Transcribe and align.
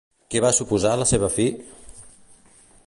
Què 0.35 0.39
va 0.45 0.49
suposar 0.59 0.93
la 1.01 1.07
seva 1.11 1.29
fi? 1.35 1.47